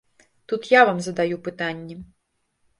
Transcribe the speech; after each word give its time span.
Тут 0.47 0.61
я 0.71 0.81
вам 0.89 1.03
задаю 1.09 1.37
пытанні. 1.51 2.01